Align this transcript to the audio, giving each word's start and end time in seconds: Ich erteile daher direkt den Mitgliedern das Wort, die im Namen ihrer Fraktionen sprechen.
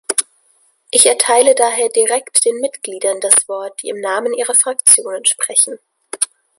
Ich 0.89 1.05
erteile 1.05 1.53
daher 1.53 1.87
direkt 1.89 2.43
den 2.45 2.55
Mitgliedern 2.55 3.21
das 3.21 3.47
Wort, 3.47 3.83
die 3.83 3.89
im 3.89 4.01
Namen 4.01 4.33
ihrer 4.33 4.55
Fraktionen 4.55 5.23
sprechen. 5.25 5.77